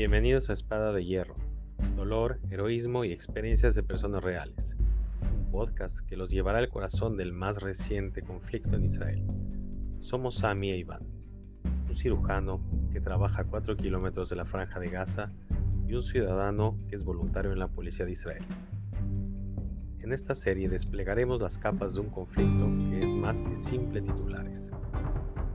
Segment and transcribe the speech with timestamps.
[0.00, 1.36] Bienvenidos a Espada de Hierro,
[1.94, 4.74] dolor, heroísmo y experiencias de personas reales,
[5.20, 9.22] un podcast que los llevará al corazón del más reciente conflicto en Israel.
[9.98, 11.06] Somos Sami e Iván,
[11.86, 15.32] un cirujano que trabaja a 4 kilómetros de la franja de Gaza
[15.86, 18.46] y un ciudadano que es voluntario en la policía de Israel.
[19.98, 24.72] En esta serie desplegaremos las capas de un conflicto que es más que simple titulares.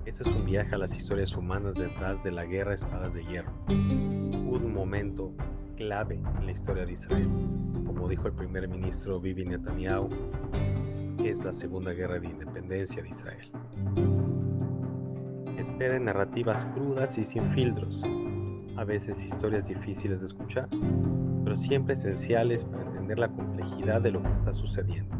[0.05, 3.51] Este es un viaje a las historias humanas detrás de la guerra Espadas de Hierro,
[3.67, 5.33] un momento
[5.77, 7.27] clave en la historia de Israel,
[7.87, 10.09] como dijo el primer ministro Bibi Netanyahu,
[11.23, 13.51] es la segunda guerra de independencia de Israel.
[15.57, 18.03] Esperen narrativas crudas y sin filtros,
[18.77, 20.69] a veces historias difíciles de escuchar,
[21.43, 25.14] pero siempre esenciales para entender la complejidad de lo que está sucediendo.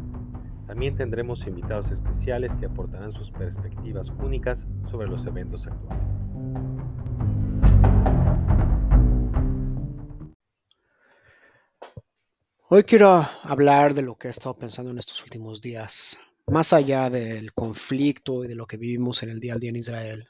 [0.66, 6.26] También tendremos invitados especiales que aportarán sus perspectivas únicas sobre los eventos actuales.
[12.68, 17.10] Hoy quiero hablar de lo que he estado pensando en estos últimos días, más allá
[17.10, 20.28] del conflicto y de lo que vivimos en el día a día en Israel.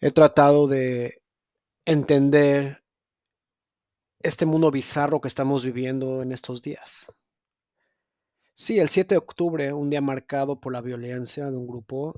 [0.00, 1.22] He tratado de
[1.84, 2.82] entender
[4.20, 7.06] este mundo bizarro que estamos viviendo en estos días.
[8.62, 12.14] Sí, el 7 de octubre, un día marcado por la violencia de un grupo,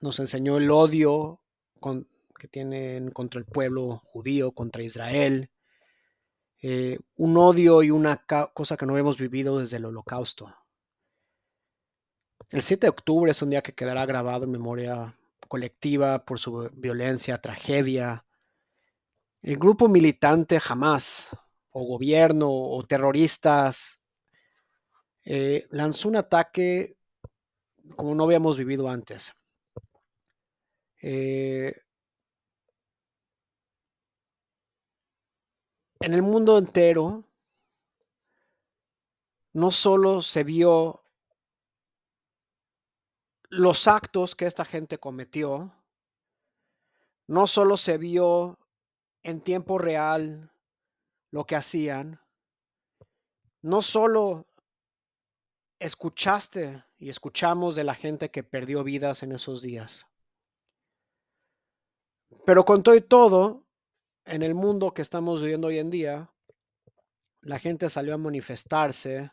[0.00, 1.40] nos enseñó el odio
[2.36, 5.52] que tienen contra el pueblo judío, contra Israel,
[6.60, 10.52] eh, un odio y una cosa que no hemos vivido desde el holocausto.
[12.50, 15.14] El 7 de octubre es un día que quedará grabado en memoria
[15.46, 18.26] colectiva por su violencia, tragedia.
[19.42, 21.28] El grupo militante jamás,
[21.70, 24.00] o gobierno, o terroristas,
[25.24, 26.96] eh, lanzó un ataque
[27.96, 29.32] como no habíamos vivido antes.
[31.02, 31.74] Eh,
[36.00, 37.24] en el mundo entero,
[39.52, 41.04] no solo se vio
[43.48, 45.72] los actos que esta gente cometió,
[47.26, 48.58] no solo se vio
[49.22, 50.52] en tiempo real
[51.30, 52.20] lo que hacían,
[53.62, 54.46] no solo
[55.84, 60.06] escuchaste y escuchamos de la gente que perdió vidas en esos días.
[62.46, 63.66] Pero con todo y todo,
[64.24, 66.30] en el mundo que estamos viviendo hoy en día,
[67.42, 69.30] la gente salió a manifestarse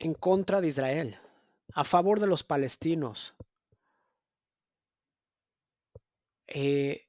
[0.00, 1.20] en contra de Israel,
[1.74, 3.36] a favor de los palestinos.
[6.48, 7.06] Eh,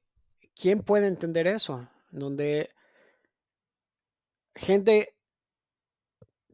[0.54, 1.88] ¿Quién puede entender eso?
[2.10, 2.70] Donde
[4.54, 5.17] gente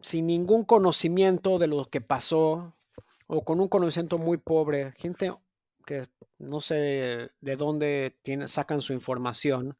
[0.04, 2.74] sin ningún conocimiento de lo que pasó
[3.26, 5.32] o con un conocimiento muy pobre, gente
[5.86, 8.14] que no sé de dónde
[8.46, 9.78] sacan su información,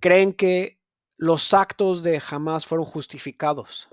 [0.00, 0.80] creen que
[1.18, 3.88] los actos de Hamas fueron justificados.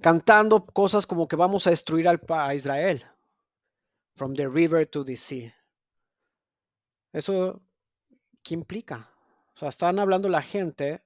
[0.00, 3.06] Cantando cosas como que vamos a destruir al, a Israel.
[4.16, 5.54] From the river to the sea.
[7.12, 7.62] Eso,
[8.42, 9.08] ¿qué implica?
[9.54, 11.00] O sea, están hablando la gente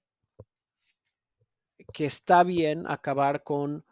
[1.92, 3.84] que está bien acabar con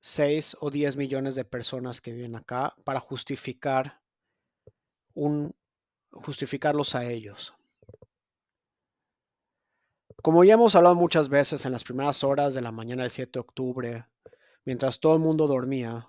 [0.00, 4.00] 6 o 10 millones de personas que viven acá para justificar
[5.14, 5.54] un
[6.12, 7.54] justificarlos a ellos.
[10.22, 13.30] Como ya hemos hablado muchas veces en las primeras horas de la mañana del 7
[13.32, 14.06] de octubre,
[14.64, 16.08] mientras todo el mundo dormía,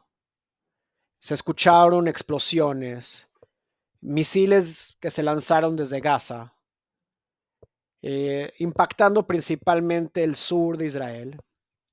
[1.22, 3.30] se escucharon explosiones,
[4.02, 6.56] misiles que se lanzaron desde Gaza,
[8.02, 11.40] eh, impactando principalmente el sur de Israel.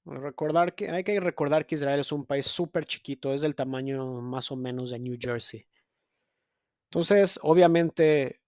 [0.04, 4.22] Recordar que, hay que recordar que Israel es un país súper chiquito, es del tamaño
[4.22, 5.66] más o menos de New Jersey.
[6.91, 8.41] Entonces, obviamente,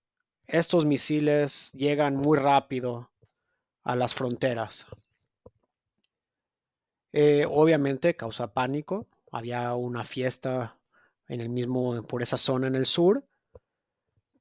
[0.46, 3.10] estos misiles llegan muy rápido
[3.84, 4.86] a las fronteras.
[7.12, 9.06] Eh, obviamente causa pánico.
[9.30, 10.78] Había una fiesta
[11.28, 13.24] en el mismo, por esa zona en el sur.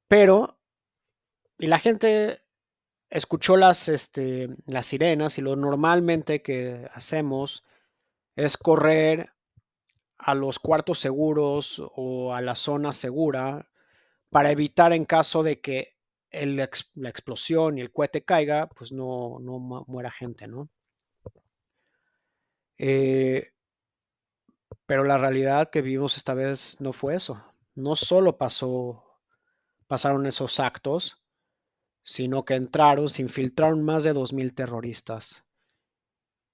[0.08, 0.58] Pero,
[1.58, 2.42] y la gente
[3.10, 7.64] escuchó las, este, las sirenas y lo normalmente que hacemos
[8.36, 9.32] es correr
[10.18, 13.70] a los cuartos seguros o a la zona segura
[14.30, 15.96] para evitar en caso de que
[16.32, 16.64] la
[17.10, 20.70] explosión y el cohete caiga, pues no, no muera gente, ¿no?
[22.78, 23.52] Eh,
[24.86, 27.44] pero la realidad que vivimos esta vez no fue eso.
[27.76, 29.04] No solo pasó,
[29.88, 31.19] pasaron esos actos,
[32.02, 35.44] sino que entraron, se infiltraron más de 2.000 terroristas,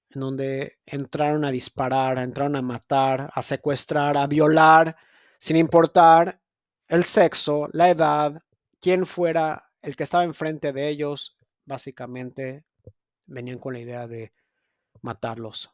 [0.10, 4.96] en donde entraron a disparar, entraron a matar, a secuestrar, a violar,
[5.38, 6.42] sin importar
[6.88, 8.42] el sexo, la edad,
[8.80, 12.64] quién fuera el que estaba enfrente de ellos, básicamente
[13.26, 14.34] venían con la idea de
[15.02, 15.70] matarlos.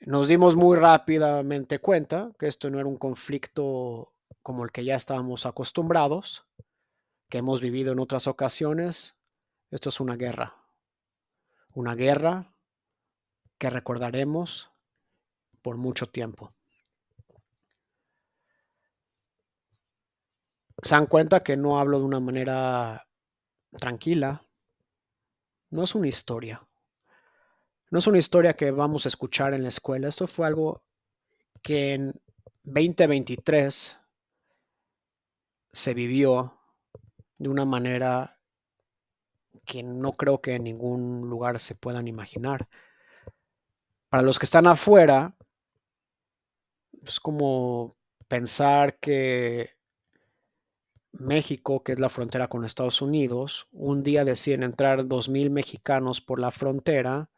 [0.00, 4.12] Nos dimos muy rápidamente cuenta que esto no era un conflicto
[4.42, 6.44] como el que ya estábamos acostumbrados,
[7.32, 9.18] que hemos vivido en otras ocasiones.
[9.70, 10.54] Esto es una guerra.
[11.72, 12.52] Una guerra
[13.56, 14.70] que recordaremos
[15.62, 16.50] por mucho tiempo.
[20.82, 23.08] Se dan cuenta que no hablo de una manera
[23.78, 24.44] tranquila.
[25.70, 26.68] No es una historia.
[27.90, 30.06] No es una historia que vamos a escuchar en la escuela.
[30.06, 30.82] Esto fue algo
[31.62, 32.12] que en
[32.64, 33.96] 2023
[35.72, 36.58] se vivió
[37.42, 38.38] de una manera
[39.66, 42.68] que no creo que en ningún lugar se puedan imaginar.
[44.08, 45.34] Para los que están afuera,
[47.04, 47.96] es como
[48.28, 49.70] pensar que
[51.10, 56.38] México, que es la frontera con Estados Unidos, un día deciden entrar 2.000 mexicanos por
[56.38, 57.28] la frontera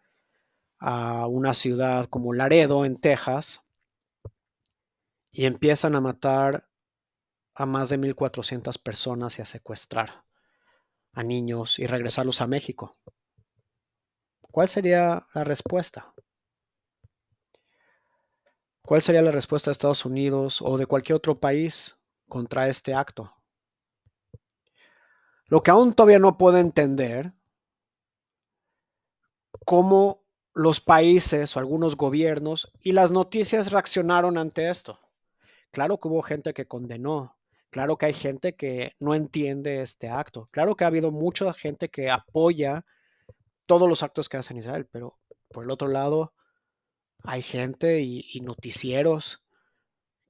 [0.78, 3.62] a una ciudad como Laredo, en Texas,
[5.32, 6.68] y empiezan a matar
[7.54, 10.24] a más de 1.400 personas y a secuestrar
[11.12, 12.96] a niños y regresarlos a México.
[14.40, 16.12] ¿Cuál sería la respuesta?
[18.82, 21.96] ¿Cuál sería la respuesta de Estados Unidos o de cualquier otro país
[22.28, 23.32] contra este acto?
[25.46, 27.32] Lo que aún todavía no puedo entender,
[29.64, 34.98] cómo los países o algunos gobiernos y las noticias reaccionaron ante esto.
[35.70, 37.33] Claro que hubo gente que condenó,
[37.74, 41.88] claro que hay gente que no entiende este acto, claro que ha habido mucha gente
[41.88, 42.86] que apoya
[43.66, 45.18] todos los actos que hace Israel, pero
[45.48, 46.34] por el otro lado
[47.24, 49.42] hay gente y, noticieros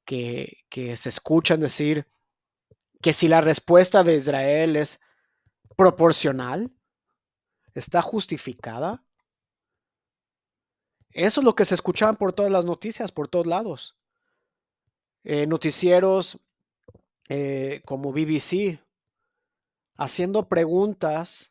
[0.07, 2.09] que, que se escuchan decir
[3.03, 4.99] que si la respuesta de Israel es
[5.77, 6.73] proporcional,
[7.75, 9.05] está justificada,
[11.11, 13.99] eso es lo que se escuchaban por todas las noticias, por todos lados.
[15.25, 16.41] Eh, noticieros
[17.29, 18.81] eh, como BBC,
[19.97, 21.51] haciendo preguntas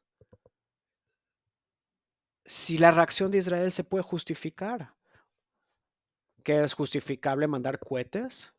[2.45, 4.93] si la reacción de Israel se puede justificar.
[6.43, 8.53] ¿Que es justificable mandar cohetes?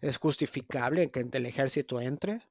[0.00, 2.42] ¿Es justificable que el ejército entre?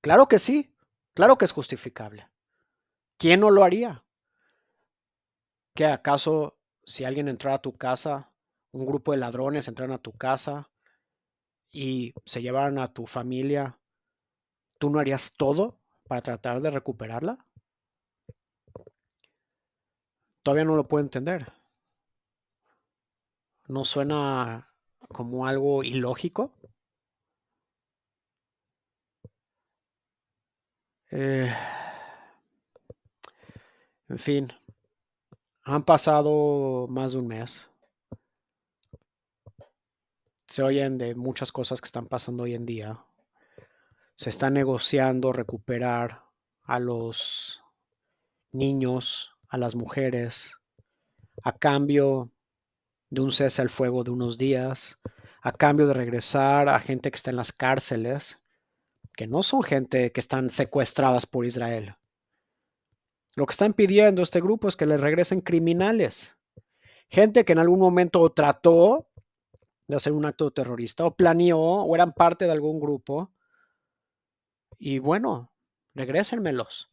[0.00, 0.74] Claro que sí,
[1.14, 2.28] claro que es justificable.
[3.16, 4.04] ¿Quién no lo haría?
[5.74, 8.32] ¿Qué acaso si alguien entrara a tu casa,
[8.72, 10.68] un grupo de ladrones entraran a tu casa
[11.70, 13.78] y se llevaran a tu familia,
[14.78, 15.78] tú no harías todo
[16.08, 17.46] para tratar de recuperarla?
[20.42, 21.52] Todavía no lo puedo entender.
[23.68, 24.74] ¿No suena
[25.06, 26.54] como algo ilógico?
[31.10, 31.52] Eh,
[34.08, 34.48] en fin,
[35.62, 37.70] han pasado más de un mes.
[40.48, 43.04] Se oyen de muchas cosas que están pasando hoy en día.
[44.16, 46.24] Se está negociando recuperar
[46.62, 47.60] a los
[48.50, 50.54] niños, a las mujeres,
[51.44, 52.32] a cambio
[53.10, 54.98] de un cese al fuego de unos días,
[55.42, 58.40] a cambio de regresar a gente que está en las cárceles,
[59.14, 61.96] que no son gente que están secuestradas por Israel,
[63.38, 66.36] lo que están pidiendo este grupo es que le regresen criminales.
[67.08, 69.06] Gente que en algún momento trató
[69.88, 73.32] de hacer un acto terrorista o planeó o eran parte de algún grupo.
[74.78, 75.52] Y bueno,
[75.94, 76.90] regrésenmelos.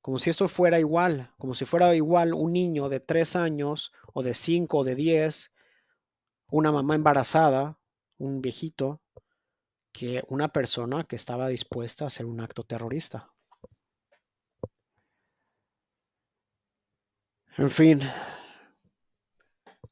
[0.00, 4.22] Como si esto fuera igual, como si fuera igual un niño de tres años o
[4.22, 5.52] de cinco o de diez,
[6.48, 7.78] una mamá embarazada,
[8.16, 9.02] un viejito,
[9.92, 13.32] que una persona que estaba dispuesta a hacer un acto terrorista.
[17.58, 18.00] En fin,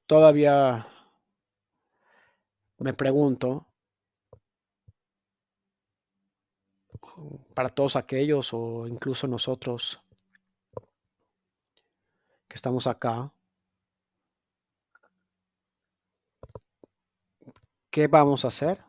[0.06, 0.86] todavía
[2.78, 3.66] me pregunto,
[7.54, 10.00] para todos aquellos o incluso nosotros
[12.48, 13.32] que estamos acá,
[17.90, 18.82] ¿qué vamos a hacer?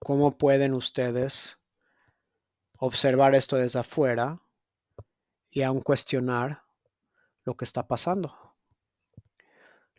[0.00, 1.60] ¿Cómo pueden ustedes
[2.80, 4.40] observar esto desde afuera
[5.50, 6.62] y aún cuestionar
[7.44, 8.54] lo que está pasando.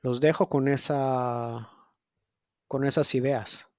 [0.01, 1.69] Los dejo con esa
[2.71, 3.69] con esas ideas.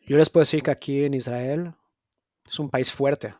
[0.00, 1.76] Yo les puedo decir que aquí en Israel
[2.44, 3.36] es un país fuerte.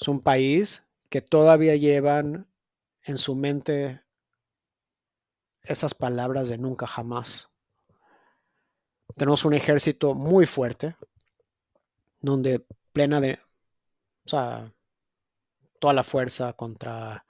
[0.00, 2.48] Es un país que todavía llevan
[3.02, 4.04] en su mente
[5.62, 7.50] esas palabras de nunca jamás.
[9.16, 10.94] Tenemos un ejército muy fuerte,
[12.20, 13.40] donde plena de,
[14.26, 14.72] o sea,
[15.80, 17.26] toda la fuerza contra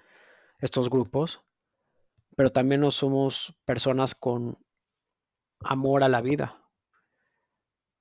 [0.61, 1.41] estos grupos,
[2.39, 4.65] pero también no somos personas con
[5.59, 6.71] amor a la vida,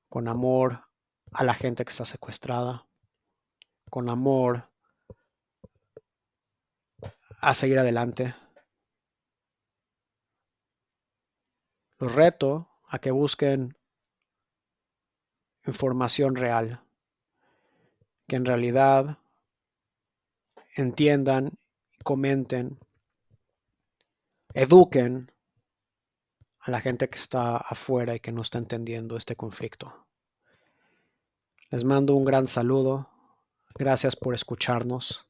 [0.10, 0.92] con amor
[1.32, 2.88] a la gente que está secuestrada,
[3.90, 4.70] con amor
[7.42, 8.36] a seguir adelante.
[11.98, 13.76] Los reto a que busquen
[15.66, 16.86] información real,
[18.28, 19.18] que en realidad
[20.76, 21.58] entiendan,
[22.04, 22.80] comenten,
[24.58, 25.32] eduquen
[26.60, 30.08] a la gente que está afuera y que no está entendiendo este conflicto.
[31.70, 33.08] Les mando un gran saludo.
[33.76, 35.28] Gracias por escucharnos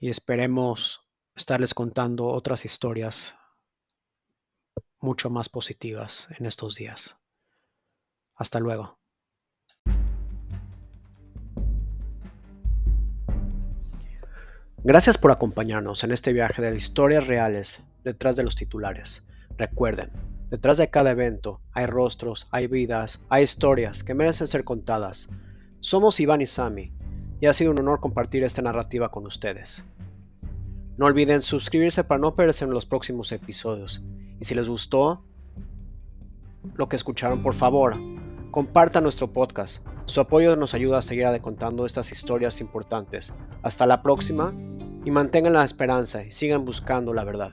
[0.00, 3.36] y esperemos estarles contando otras historias
[4.98, 7.20] mucho más positivas en estos días.
[8.34, 8.98] Hasta luego.
[14.84, 19.26] Gracias por acompañarnos en este viaje de historias reales detrás de los titulares.
[19.56, 20.10] Recuerden,
[20.50, 25.28] detrás de cada evento hay rostros, hay vidas, hay historias que merecen ser contadas.
[25.80, 26.92] Somos Iván y Sami
[27.40, 29.84] y ha sido un honor compartir esta narrativa con ustedes.
[30.96, 34.02] No olviden suscribirse para no perderse en los próximos episodios.
[34.40, 35.24] Y si les gustó
[36.74, 37.96] lo que escucharon, por favor,
[38.50, 39.84] compartan nuestro podcast.
[40.06, 43.34] Su apoyo nos ayuda a seguir contando estas historias importantes.
[43.62, 44.54] Hasta la próxima
[45.04, 47.52] y mantengan la esperanza y sigan buscando la verdad.